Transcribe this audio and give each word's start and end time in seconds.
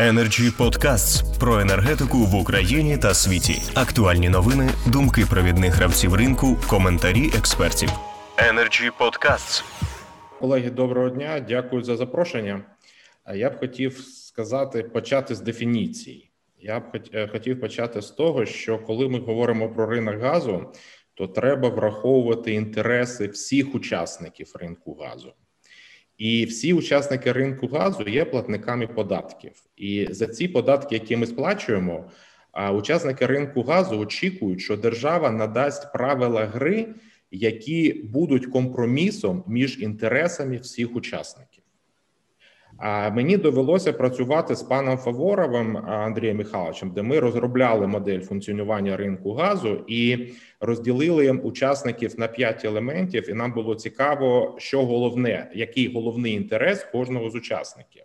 Energy 0.00 0.56
Podcasts 0.58 1.38
про 1.40 1.60
енергетику 1.60 2.18
в 2.18 2.34
Україні 2.34 2.98
та 2.98 3.14
світі. 3.14 3.62
Актуальні 3.74 4.28
новини, 4.28 4.70
думки 4.86 5.24
провідних 5.30 5.74
гравців 5.74 6.14
ринку, 6.14 6.56
коментарі 6.68 7.30
експертів. 7.38 7.88
Energy 8.36 8.90
Podcasts. 9.00 9.64
Колеги, 10.38 10.70
доброго 10.70 11.10
дня. 11.10 11.40
Дякую 11.40 11.82
за 11.82 11.96
запрошення. 11.96 12.64
Я 13.34 13.50
б 13.50 13.58
хотів 13.58 13.98
сказати 13.98 14.82
почати 14.82 15.34
з 15.34 15.40
дефініції. 15.40 16.30
Я 16.58 16.80
б 16.80 16.84
е, 17.14 17.28
хотів 17.28 17.60
почати 17.60 18.02
з 18.02 18.10
того, 18.10 18.46
що 18.46 18.78
коли 18.78 19.08
ми 19.08 19.18
говоримо 19.18 19.68
про 19.68 19.86
ринок 19.86 20.20
газу, 20.20 20.72
то 21.14 21.26
треба 21.26 21.68
враховувати 21.68 22.52
інтереси 22.52 23.26
всіх 23.26 23.74
учасників 23.74 24.52
ринку 24.54 24.94
газу. 24.94 25.32
І 26.20 26.44
всі 26.44 26.72
учасники 26.72 27.32
ринку 27.32 27.66
газу 27.66 28.02
є 28.08 28.24
платниками 28.24 28.86
податків, 28.86 29.52
і 29.76 30.06
за 30.10 30.26
ці 30.26 30.48
податки, 30.48 30.94
які 30.94 31.16
ми 31.16 31.26
сплачуємо, 31.26 32.10
учасники 32.72 33.26
ринку 33.26 33.62
газу 33.62 33.98
очікують, 33.98 34.60
що 34.60 34.76
держава 34.76 35.30
надасть 35.30 35.92
правила 35.92 36.46
гри, 36.46 36.94
які 37.30 37.92
будуть 37.92 38.46
компромісом 38.46 39.44
між 39.46 39.82
інтересами 39.82 40.56
всіх 40.56 40.96
учасників. 40.96 41.59
Мені 43.12 43.36
довелося 43.36 43.92
працювати 43.92 44.54
з 44.56 44.62
паном 44.62 44.98
Фаворовим 44.98 45.76
Андрієм 45.76 46.36
Михайловичем, 46.36 46.90
де 46.90 47.02
ми 47.02 47.20
розробляли 47.20 47.86
модель 47.86 48.20
функціонування 48.20 48.96
ринку 48.96 49.32
газу 49.32 49.84
і 49.86 50.32
розділили 50.60 51.30
учасників 51.30 52.18
на 52.18 52.28
п'ять 52.28 52.64
елементів. 52.64 53.30
І 53.30 53.34
нам 53.34 53.52
було 53.52 53.74
цікаво, 53.74 54.54
що 54.58 54.86
головне, 54.86 55.50
який 55.54 55.92
головний 55.92 56.34
інтерес 56.34 56.84
кожного 56.84 57.30
з 57.30 57.34
учасників. 57.34 58.02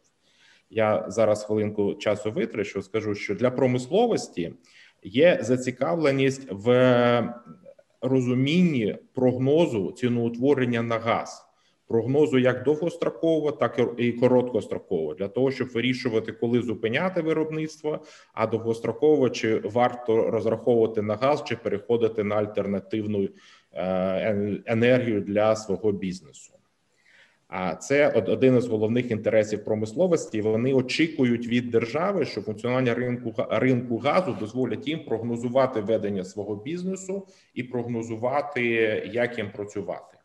Я 0.70 1.06
зараз 1.08 1.44
хвилинку 1.44 1.94
часу 1.94 2.32
витрачу. 2.32 2.82
Скажу, 2.82 3.16
що 3.16 3.36
для 3.36 3.52
промисловості 3.52 4.54
є 5.04 5.40
зацікавленість 5.42 6.48
в 6.52 7.34
розумінні 8.02 8.98
прогнозу 9.14 9.92
ціноутворення 9.92 10.82
на 10.82 11.00
газ 11.00 11.46
прогнозу 11.88 12.38
як 12.38 12.64
довгостроково, 12.64 13.52
так 13.52 13.80
і 13.98 14.12
короткостроково, 14.12 15.14
для 15.14 15.28
того, 15.28 15.52
щоб 15.52 15.68
вирішувати, 15.68 16.32
коли 16.32 16.62
зупиняти 16.62 17.22
виробництво, 17.22 18.00
а 18.34 18.48
довгостроково 18.48 19.30
чи 19.30 19.60
варто 19.60 20.32
розраховувати 20.32 21.02
на 21.02 21.16
газ, 21.16 21.44
чи 21.48 21.56
переходити 21.56 22.24
на 22.24 22.36
альтернативну 22.36 23.30
е, 23.74 24.60
енергію 24.66 25.22
для 25.22 25.56
свого 25.56 25.92
бізнесу. 25.92 26.52
А 27.48 27.76
це 27.76 28.10
один 28.10 28.58
із 28.58 28.68
головних 28.68 29.12
інтересів 29.12 29.64
промисловості. 29.64 30.42
Вони 30.42 30.74
очікують 30.74 31.48
від 31.48 31.70
держави, 31.72 32.26
що 32.26 32.42
функціонування 32.42 32.94
ринку 32.94 33.34
ринку 33.50 33.98
газу 33.98 34.38
дозволять 34.40 34.88
їм 34.88 35.06
прогнозувати 35.06 35.82
ведення 35.82 36.24
свого 36.24 36.56
бізнесу 36.56 37.28
і 37.54 37.64
прогнозувати, 37.64 38.64
як 39.14 39.38
їм 39.38 39.52
працювати. 39.52 40.18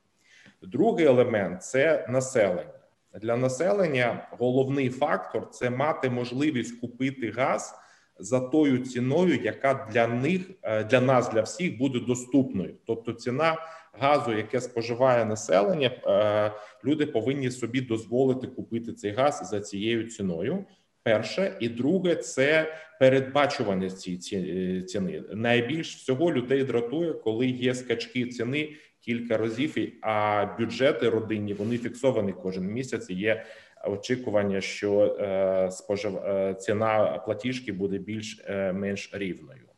Другий 0.63 1.07
елемент 1.07 1.63
це 1.63 2.07
населення. 2.09 2.81
Для 3.23 3.37
населення 3.37 4.29
головний 4.31 4.91
фактор 4.91 5.51
це 5.51 5.71
мати 5.71 6.11
можливість 6.11 6.81
купити 6.81 7.31
газ 7.31 7.75
за 8.19 8.41
тою 8.41 8.79
ціною, 8.79 9.41
яка 9.43 9.89
для 9.93 10.07
них 10.07 10.51
е, 10.63 10.85
для 10.85 11.01
нас, 11.01 11.31
для 11.31 11.43
всіх 11.43 11.79
буде 11.79 12.01
доступною. 12.01 12.75
Тобто, 12.87 13.13
ціна 13.13 13.57
газу, 13.93 14.33
яке 14.33 14.61
споживає 14.61 15.25
населення, 15.25 15.91
е, 16.07 16.53
люди 16.85 17.07
повинні 17.07 17.51
собі 17.51 17.81
дозволити 17.81 18.47
купити 18.47 18.93
цей 18.93 19.13
газ 19.13 19.49
за 19.51 19.61
цією 19.61 20.09
ціною. 20.09 20.65
Перше 21.03 21.57
і 21.61 21.69
друге 21.69 22.17
це 22.17 22.75
передбачуваність 23.01 24.23
цієї 24.23 24.83
ціни. 24.83 25.23
Найбільш 25.33 25.97
всього 25.97 26.33
людей 26.33 26.65
дратує, 26.65 27.13
коли 27.13 27.47
є 27.47 27.75
скачки 27.75 28.27
ціни 28.27 28.69
кілька 29.01 29.37
разів, 29.37 29.77
а 30.03 30.47
бюджети 30.59 31.09
родинні 31.09 31.55
вони 31.55 31.79
фіксовані 31.79 32.33
кожен 32.33 32.67
місяць. 32.67 33.11
Є 33.11 33.45
очікування, 33.85 34.61
що 34.61 35.03
е, 35.03 35.71
спожив 35.71 36.17
е, 36.17 36.55
ціна 36.55 37.19
платіжки 37.19 37.73
буде 37.73 37.99
більш 37.99 38.45
е, 38.47 38.73
менш 38.73 39.11
рівною. 39.13 39.70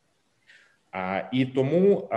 І 1.31 1.45
тому 1.45 2.09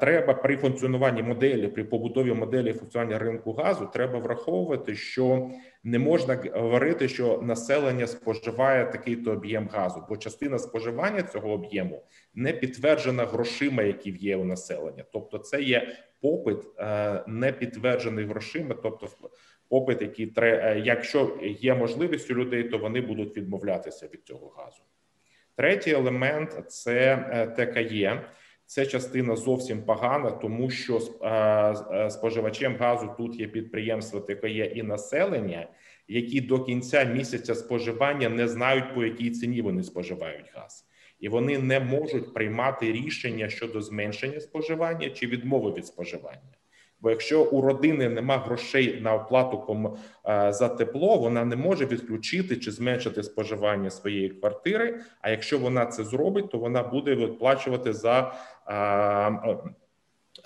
треба 0.00 0.34
при 0.34 0.56
функціонуванні 0.56 1.22
моделі, 1.22 1.68
при 1.68 1.84
побудові 1.84 2.32
моделі 2.32 2.72
функціонування 2.72 3.18
ринку 3.18 3.52
газу, 3.52 3.88
треба 3.92 4.18
враховувати, 4.18 4.94
що 4.94 5.50
не 5.84 5.98
можна 5.98 6.38
говорити, 6.54 7.08
що 7.08 7.40
населення 7.42 8.06
споживає 8.06 8.86
такий 8.86 9.16
то 9.16 9.32
об'єм 9.32 9.68
газу, 9.72 10.04
бо 10.08 10.16
частина 10.16 10.58
споживання 10.58 11.22
цього 11.22 11.50
об'єму 11.50 12.02
не 12.34 12.52
підтверджена 12.52 13.24
грошима, 13.24 13.82
які 13.82 14.10
є 14.10 14.36
у 14.36 14.44
населення. 14.44 15.04
Тобто, 15.12 15.38
це 15.38 15.62
є 15.62 15.96
попит 16.20 16.58
е, 16.78 17.24
не 17.26 17.52
підтверджений 17.52 18.24
грошима, 18.24 18.74
тобто 18.82 19.08
попит, 19.68 20.02
який 20.02 20.26
треба, 20.26 20.62
е, 20.62 20.80
якщо 20.84 21.38
є 21.42 21.74
можливість 21.74 22.30
у 22.30 22.34
людей, 22.34 22.64
то 22.64 22.78
вони 22.78 23.00
будуть 23.00 23.36
відмовлятися 23.36 24.06
від 24.06 24.22
цього 24.24 24.48
газу. 24.48 24.82
Третій 25.56 25.90
елемент 25.90 26.64
це 26.68 27.26
е, 27.30 27.46
ТКЄ. 27.46 28.20
Це 28.66 28.86
частина 28.86 29.36
зовсім 29.36 29.82
погана, 29.82 30.30
тому 30.30 30.70
що 30.70 31.00
споживачем 32.10 32.76
газу 32.76 33.14
тут 33.16 33.40
є 33.40 33.46
підприємства 33.46 34.20
ТКЄ 34.20 34.72
і 34.74 34.82
населення, 34.82 35.68
які 36.08 36.40
до 36.40 36.64
кінця 36.64 37.04
місяця 37.04 37.54
споживання 37.54 38.28
не 38.28 38.48
знають 38.48 38.94
по 38.94 39.04
якій 39.04 39.30
ціні 39.30 39.62
вони 39.62 39.82
споживають 39.82 40.50
газ 40.54 40.86
і 41.20 41.28
вони 41.28 41.58
не 41.58 41.80
можуть 41.80 42.34
приймати 42.34 42.92
рішення 42.92 43.48
щодо 43.48 43.80
зменшення 43.80 44.40
споживання 44.40 45.10
чи 45.10 45.26
відмови 45.26 45.72
від 45.72 45.86
споживання. 45.86 46.53
Бо 47.04 47.10
якщо 47.10 47.44
у 47.44 47.60
родини 47.60 48.08
нема 48.08 48.38
грошей 48.38 49.00
на 49.00 49.14
оплату 49.14 49.96
е, 50.28 50.52
за 50.52 50.68
тепло, 50.68 51.16
вона 51.16 51.44
не 51.44 51.56
може 51.56 51.86
відключити 51.86 52.56
чи 52.56 52.70
зменшити 52.70 53.22
споживання 53.22 53.90
своєї 53.90 54.28
квартири. 54.28 55.00
А 55.20 55.30
якщо 55.30 55.58
вона 55.58 55.86
це 55.86 56.04
зробить, 56.04 56.50
то 56.50 56.58
вона 56.58 56.82
буде 56.82 57.14
виплачувати 57.14 57.92
за 57.92 58.32
е, 58.68 59.58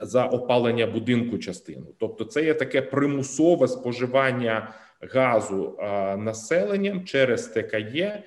за 0.01 0.25
опалення 0.25 0.87
будинку 0.87 1.39
частину. 1.39 1.87
Тобто, 1.99 2.25
це 2.25 2.45
є 2.45 2.55
таке 2.55 2.83
примусове 2.83 3.69
споживання 3.69 4.75
газу 5.01 5.79
е, 5.79 6.17
населенням 6.17 7.05
через 7.05 7.47
ТКЄ, 7.47 8.23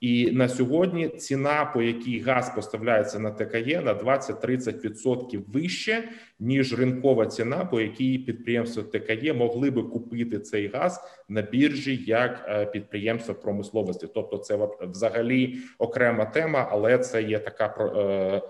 і 0.00 0.30
на 0.32 0.48
сьогодні 0.48 1.08
ціна, 1.08 1.64
по 1.64 1.82
якій 1.82 2.20
газ 2.20 2.52
поставляється 2.54 3.18
на 3.18 3.30
ТКЄ, 3.30 3.80
на 3.80 3.94
20-30% 3.94 5.42
вище 5.46 6.08
ніж 6.40 6.78
ринкова 6.78 7.26
ціна, 7.26 7.64
по 7.64 7.80
якій 7.80 8.18
підприємства 8.18 8.82
ТКЄ 8.82 9.32
могли 9.32 9.70
би 9.70 9.82
купити 9.82 10.38
цей 10.38 10.68
газ 10.68 11.00
на 11.28 11.42
біржі 11.42 12.04
як 12.06 12.46
е, 12.48 12.66
підприємство 12.66 13.34
промисловості. 13.34 14.06
Тобто, 14.14 14.38
це 14.38 14.68
взагалі 14.80 15.58
окрема 15.78 16.24
тема, 16.24 16.68
але 16.70 16.98
це 16.98 17.22
є 17.22 17.38
така 17.38 17.74
е, 17.96 18.42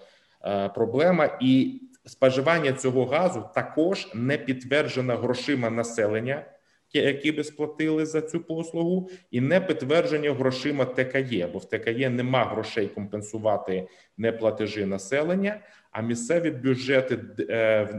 е, 0.51 0.69
проблема 0.69 1.39
і. 1.41 1.81
Споживання 2.09 2.73
цього 2.73 3.07
газу 3.07 3.45
також 3.55 4.09
не 4.15 4.39
підтверджено 4.39 5.17
грошима 5.17 5.71
населення 5.71 6.45
які 6.93 7.33
би 7.33 7.45
сплатили 7.45 8.07
за 8.07 8.21
цю 8.23 8.41
послугу, 8.41 9.11
і 9.31 9.41
не 9.41 9.61
підтвердження 9.61 10.33
грошима 10.33 10.85
ТКЄ, 10.85 11.49
бо 11.53 11.59
в 11.59 11.65
ТКЄ 11.65 12.11
нема 12.11 12.45
грошей 12.45 12.89
компенсувати 12.89 13.89
неплатежі 14.17 14.87
населення, 14.87 15.61
а 15.91 16.03
місцеві 16.03 16.51
бюджети 16.51 17.19
е, 17.39 17.55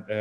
е, 0.10 0.14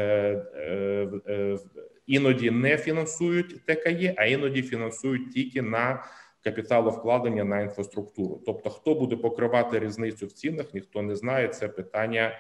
е, 1.28 1.59
іноді 2.06 2.50
не 2.50 2.76
фінансують 2.76 3.66
ТКЄ, 3.66 4.15
а 4.16 4.25
іноді 4.25 4.62
фінансують 4.62 5.32
тільки 5.32 5.62
на 5.62 6.05
капіталовкладення 6.44 7.44
на 7.44 7.60
інфраструктуру. 7.60 8.43
Тобто, 8.46 8.70
хто 8.70 8.94
буде 8.94 9.17
покривати 9.17 9.79
різницю 9.79 10.26
в 10.26 10.32
цінах, 10.32 10.75
ніхто 10.75 11.02
не 11.02 11.17
знає. 11.17 11.49
Це 11.49 11.69
питання 11.69 12.38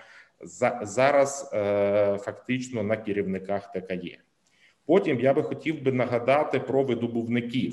зараз 0.82 1.50
фактично 2.24 2.82
на 2.82 2.96
керівниках 2.96 3.72
ТКЄ. 3.72 4.18
Потім 4.86 5.20
я 5.20 5.34
би 5.34 5.42
хотів 5.42 5.82
би 5.82 5.92
нагадати 5.92 6.60
про 6.60 6.82
видобувників, 6.82 7.72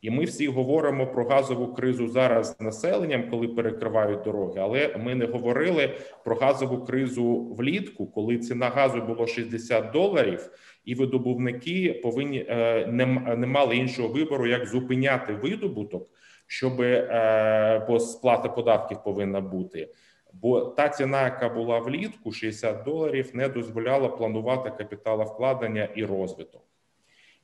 і 0.00 0.10
ми 0.10 0.24
всі 0.24 0.48
говоримо 0.48 1.06
про 1.06 1.24
газову 1.24 1.74
кризу 1.74 2.08
зараз 2.08 2.56
з 2.56 2.60
населенням, 2.60 3.30
коли 3.30 3.48
перекривають 3.48 4.22
дороги. 4.22 4.60
Але 4.60 4.96
ми 4.96 5.14
не 5.14 5.26
говорили 5.26 5.94
про 6.24 6.36
газову 6.36 6.84
кризу 6.84 7.54
влітку, 7.58 8.06
коли 8.06 8.38
ціна 8.38 8.68
газу 8.68 9.02
було 9.02 9.26
60 9.26 9.90
доларів, 9.90 10.50
і 10.84 10.94
видобувники 10.94 12.00
повинні 12.02 12.46
е, 12.48 12.86
не, 12.86 13.06
не 13.36 13.46
мали 13.46 13.76
іншого 13.76 14.08
вибору, 14.08 14.46
як 14.46 14.66
зупиняти 14.66 15.32
видобуток, 15.32 16.08
щоб 16.46 16.80
е, 16.80 17.86
бо 17.88 18.00
сплата 18.00 18.48
податків 18.48 18.98
повинна 19.04 19.40
бути. 19.40 19.88
Бо 20.32 20.60
та 20.60 20.88
ціна, 20.88 21.24
яка 21.24 21.48
була 21.48 21.78
влітку, 21.78 22.32
60 22.32 22.84
доларів, 22.84 23.30
не 23.32 23.48
дозволяла 23.48 24.08
планувати 24.08 24.70
капіталовкладення 24.70 25.88
і 25.94 26.04
розвиток. 26.04 26.62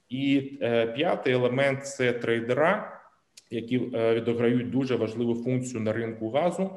І 0.09 0.59
е, 0.63 0.87
п'ятий 0.87 1.33
елемент 1.33 1.87
це 1.87 2.13
трейдера, 2.13 3.01
які 3.51 3.91
е, 3.95 4.15
відіграють 4.15 4.71
дуже 4.71 4.97
важливу 4.97 5.35
функцію 5.35 5.81
на 5.81 5.93
ринку 5.93 6.31
газу. 6.31 6.71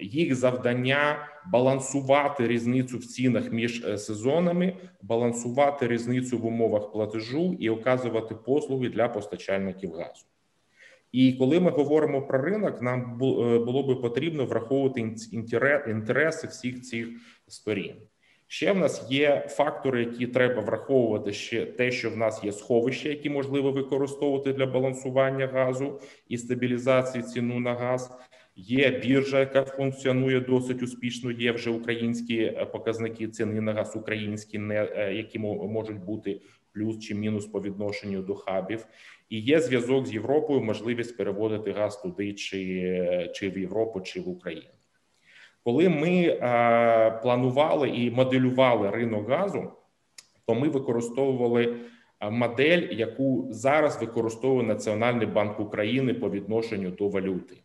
Їх 0.00 0.34
завдання 0.34 1.28
балансувати 1.52 2.46
різницю 2.46 2.98
в 2.98 3.04
цінах 3.04 3.52
між 3.52 3.84
е, 3.84 3.98
сезонами, 3.98 4.76
балансувати 5.02 5.88
різницю 5.88 6.38
в 6.38 6.46
умовах 6.46 6.92
платежу 6.92 7.56
і 7.60 7.70
оказувати 7.70 8.34
послуги 8.34 8.88
для 8.88 9.08
постачальників 9.08 9.92
газу. 9.92 10.24
І 11.12 11.32
коли 11.32 11.60
ми 11.60 11.70
говоримо 11.70 12.22
про 12.22 12.42
ринок, 12.42 12.82
нам 12.82 13.00
е, 13.00 13.58
було 13.58 13.82
би 13.82 13.96
потрібно 13.96 14.46
враховувати 14.46 15.00
інтереси 15.86 16.46
всіх 16.46 16.82
цих 16.82 17.08
сторін. 17.48 17.94
Ще 18.46 18.72
в 18.72 18.78
нас 18.78 19.06
є 19.10 19.46
фактори, 19.48 20.00
які 20.00 20.26
треба 20.26 20.62
враховувати. 20.62 21.32
Ще 21.32 21.66
те, 21.66 21.90
що 21.90 22.10
в 22.10 22.16
нас 22.16 22.44
є 22.44 22.52
сховища, 22.52 23.08
які 23.08 23.30
можливо 23.30 23.72
використовувати 23.72 24.52
для 24.52 24.66
балансування 24.66 25.46
газу 25.46 26.00
і 26.28 26.38
стабілізації 26.38 27.24
ціну 27.24 27.60
на 27.60 27.74
газ. 27.74 28.10
Є 28.56 28.90
біржа, 28.90 29.40
яка 29.40 29.64
функціонує 29.64 30.40
досить 30.40 30.82
успішно. 30.82 31.30
Є 31.30 31.52
вже 31.52 31.70
українські 31.70 32.38
е, 32.38 32.66
показники 32.72 33.28
ціни 33.28 33.60
на 33.60 33.72
газ, 33.72 33.96
українські, 33.96 34.58
не 34.58 34.88
е, 34.96 35.14
які 35.14 35.38
можуть 35.38 36.04
бути 36.04 36.40
плюс 36.74 36.98
чи 36.98 37.14
мінус 37.14 37.46
по 37.46 37.60
відношенню 37.60 38.22
до 38.22 38.34
хабів. 38.34 38.86
І 39.28 39.40
є 39.40 39.60
зв'язок 39.60 40.06
з 40.06 40.14
Європою, 40.14 40.60
можливість 40.60 41.16
переводити 41.16 41.72
газ 41.72 42.02
туди, 42.02 42.32
чи, 42.32 43.30
чи 43.34 43.50
в 43.50 43.58
Європу, 43.58 44.00
чи 44.00 44.20
в 44.20 44.28
Україну. 44.28 44.70
Коли 45.64 45.88
ми 45.88 46.22
е, 46.22 46.38
планували 47.22 47.88
і 47.88 48.10
моделювали 48.10 48.90
ринок 48.90 49.28
газу, 49.28 49.72
то 50.46 50.54
ми 50.54 50.68
використовували 50.68 51.76
модель, 52.30 52.88
яку 52.90 53.48
зараз 53.50 54.00
використовує 54.00 54.66
Національний 54.66 55.26
банк 55.26 55.60
України 55.60 56.14
по 56.14 56.30
відношенню 56.30 56.90
до 56.90 57.08
валюти. 57.08 57.56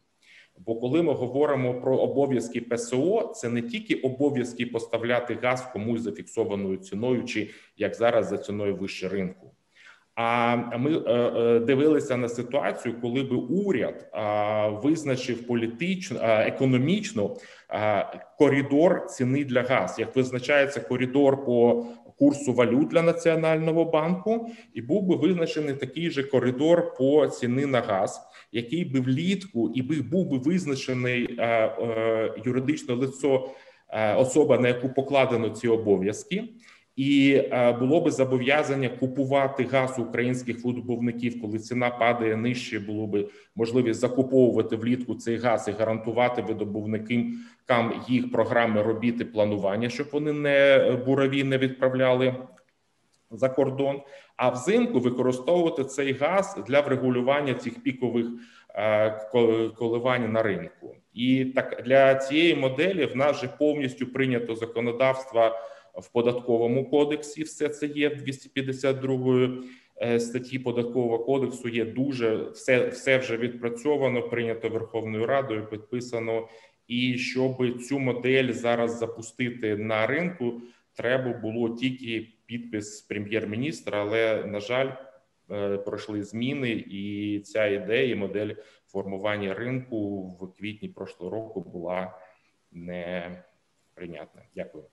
Бо 0.66 0.76
коли 0.76 1.02
ми 1.02 1.14
говоримо 1.14 1.82
про 1.82 1.98
обов'язки 1.98 2.62
ПСО, 2.62 3.32
це 3.36 3.50
не 3.50 3.62
тільки 3.62 3.96
обов'язки 3.96 4.66
поставляти 4.66 5.38
газ 5.44 5.70
комусь 5.74 6.02
за 6.02 6.12
фіксованою 6.12 6.78
ціною, 6.78 7.24
чи 7.24 7.50
як 7.78 7.96
зараз 7.96 8.28
за 8.28 8.38
ціною 8.38 8.76
вище 8.76 9.10
ринку. 9.10 9.52
А 10.16 10.56
ми 10.78 10.98
е, 10.98 11.12
е, 11.12 11.60
дивилися 11.60 12.18
на 12.18 12.30
ситуацію, 12.30 12.96
коли 13.02 13.24
би 13.24 13.36
уряд 13.36 14.10
визначив 14.84 15.48
політично 15.48 16.20
економічно 16.24 17.38
коридор 18.38 19.06
ціни 19.06 19.46
для 19.46 19.62
газ, 19.62 19.96
як 20.00 20.16
визначається 20.16 20.80
коридор 20.80 21.46
по 21.46 21.86
курсу 22.20 22.54
валют 22.54 22.88
для 22.88 23.02
національного 23.02 23.86
банку, 23.86 24.50
і 24.74 24.82
був 24.82 25.04
би 25.04 25.16
визначений 25.16 25.74
такий 25.74 26.10
же 26.10 26.24
коридор 26.24 26.94
по 26.98 27.28
ціни 27.28 27.66
на 27.66 27.82
газ, 27.82 28.22
який 28.52 28.86
би 28.86 29.00
влітку 29.00 29.72
і 29.76 29.82
би 29.82 29.96
був 29.96 30.30
би 30.30 30.38
визначений 30.38 31.36
е, 31.40 32.34
юридичне 32.46 32.96
лицо 32.96 33.50
особа, 34.18 34.60
на 34.60 34.68
яку 34.68 34.90
покладено 34.90 35.50
ці 35.50 35.68
обов'язки 35.68 36.44
і 36.98 37.42
е, 37.52 37.74
було 37.74 38.02
би 38.02 38.12
зобов'язання 38.12 38.90
купувати 38.90 39.64
газ 39.64 40.00
українських 40.00 40.66
видобувників, 40.66 41.42
коли 41.42 41.60
ціна 41.60 41.90
падає 41.90 42.38
нижче. 42.38 42.80
Було 42.80 43.08
би 43.08 43.30
можливість 43.56 44.00
закуповувати 44.00 44.76
влітку 44.76 45.16
цей 45.16 45.38
газ 45.38 45.68
і 45.68 45.72
гарантувати 45.72 46.42
видобувникам 46.42 47.94
їх 48.08 48.32
програми 48.32 48.82
робіт 48.82 49.22
і 49.22 49.26
планування, 49.26 49.90
щоб 49.90 50.08
вони 50.12 50.34
не 50.34 50.80
бурові 51.06 51.44
не 51.44 51.58
відправляли 51.58 52.36
за 53.32 53.50
кордон. 53.50 54.02
А 54.38 54.50
взимку 54.50 55.00
використовувати 55.00 55.84
цей 55.84 56.14
газ 56.14 56.58
для 56.68 56.82
врегулювання 56.82 57.54
цих 57.54 57.84
пікових 57.84 58.26
е, 58.76 59.12
коливань 59.78 60.32
на 60.32 60.44
ринку, 60.44 60.96
і 61.14 61.46
так 61.46 61.84
для 61.86 62.16
цієї 62.16 62.56
моделі 62.56 63.06
в 63.06 63.16
нас 63.16 63.42
же 63.42 63.50
повністю 63.60 64.08
прийнято 64.08 64.56
законодавство 64.56 65.52
в 65.98 66.12
податковому 66.12 66.90
кодексі. 66.90 67.44
Все 67.44 67.70
це 67.70 67.86
є 67.88 68.10
252 68.10 69.64
е, 70.02 70.20
статті 70.20 70.60
податкового 70.60 71.20
кодексу. 71.20 71.70
Є 71.70 71.86
дуже 71.86 72.36
все, 72.36 72.88
все 72.88 73.18
вже 73.18 73.38
відпрацьовано, 73.38 74.30
прийнято 74.30 74.70
Верховною 74.70 75.26
Радою, 75.26 75.66
підписано. 75.66 76.48
І 76.88 77.18
щоб 77.18 77.82
цю 77.82 78.00
модель 78.00 78.52
зараз 78.52 78.98
запустити 78.98 79.78
на 79.78 80.08
ринку, 80.08 80.62
треба 80.94 81.34
було 81.34 81.70
тільки 81.70 82.28
підпис 82.46 83.02
прем'єр-міністра. 83.02 84.02
Але 84.02 84.46
на 84.46 84.60
жаль, 84.60 84.92
е, 85.52 85.78
пройшли 85.78 86.24
зміни, 86.24 86.72
і 86.72 87.40
ця 87.40 87.66
ідея, 87.66 88.16
модель 88.16 88.54
формування 88.88 89.54
ринку 89.54 90.28
в 90.28 90.54
квітні 90.58 90.90
прошлого 90.90 91.36
року 91.36 91.62
була 91.62 92.20
не 92.72 93.44
прийнятна. 93.94 94.42
Дякую. 94.56 94.84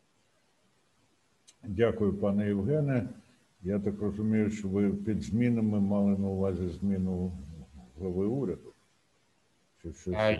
Дякую, 1.67 2.13
пане 2.13 2.47
Євгене. 2.47 3.09
Я 3.63 3.79
так 3.79 4.01
розумію, 4.01 4.51
що 4.51 4.69
ви 4.69 4.91
під 4.91 5.23
змінами 5.23 5.81
мали 5.81 6.19
на 6.19 6.29
увазі 6.29 6.69
зміну 6.69 7.33
глави 7.99 8.27
уряду. 8.27 8.73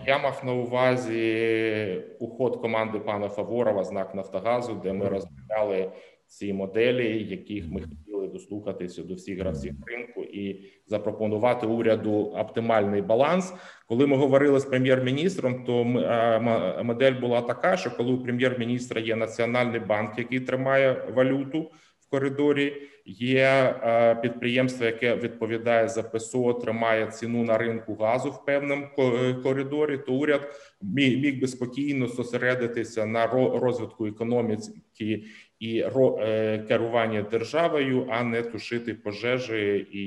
Я 0.05 0.19
мав 0.23 0.41
на 0.45 0.53
увазі 0.53 2.03
уход 2.19 2.61
команди 2.61 2.99
пана 2.99 3.29
Фаворова, 3.29 3.83
знак 3.83 4.15
Нафтогазу, 4.15 4.81
де 4.83 4.93
ми 4.93 5.09
розробляли 5.09 5.91
ці 6.27 6.53
моделі, 6.53 7.23
яких 7.23 7.71
ми 7.71 7.81
хотіли 7.81 8.27
дослухатися 8.27 9.03
до 9.03 9.13
всіх 9.13 9.39
гравців 9.39 9.75
ринку 9.87 10.23
і 10.35 10.71
запропонувати 10.87 11.67
уряду 11.67 12.11
оптимальний 12.19 13.01
баланс. 13.01 13.53
Коли 13.87 14.07
ми 14.07 14.17
говорили 14.17 14.59
з 14.59 14.65
прем'єр-міністром, 14.65 15.63
то 15.65 15.83
модель 16.83 17.19
була 17.21 17.41
така, 17.41 17.77
що 17.77 17.91
коли 17.97 18.11
у 18.11 18.23
прем'єр-міністра 18.23 19.01
є 19.01 19.15
національний 19.15 19.79
банк, 19.79 20.17
який 20.17 20.39
тримає 20.39 21.11
валюту 21.15 21.71
в 21.99 22.09
коридорі, 22.09 22.73
є 23.05 23.75
підприємство, 24.21 24.85
яке 24.85 25.15
відповідає 25.15 25.87
за 25.87 26.03
ПСО, 26.03 26.53
тримає 26.53 27.07
ціну 27.07 27.43
на 27.43 27.57
ринку 27.57 27.95
газу 27.95 28.29
в 28.29 28.45
певному 28.45 28.87
коридорі, 29.43 29.97
то 29.97 30.13
уряд 30.13 30.49
міг 30.81 31.41
би 31.41 31.47
спокійно 31.47 32.07
зосередитися 32.07 33.05
на 33.05 33.27
розвитку 33.27 34.07
економіки 34.07 35.23
і 35.65 35.79
е, 36.19 36.65
керування 36.67 37.21
державою, 37.21 38.07
а 38.11 38.23
не 38.23 38.41
тушити 38.41 38.93
пожежі 38.93 39.87
і, 39.91 40.05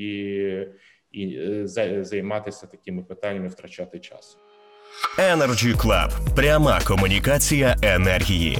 і 1.12 1.38
е, 1.78 2.04
займатися 2.04 2.66
такими 2.66 3.02
питаннями, 3.02 3.48
втрачати 3.48 3.98
час. 3.98 4.38
Energy 5.18 5.76
Club. 5.76 6.10
пряма 6.36 6.80
комунікація 6.86 7.76
енергії. 7.82 8.58